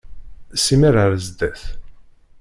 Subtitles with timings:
[0.63, 1.61] Simmal ar zdat.